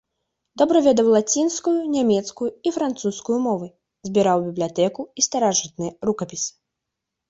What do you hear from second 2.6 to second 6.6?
і французскую мовы, збіраў бібліятэку і старажытныя рукапісы.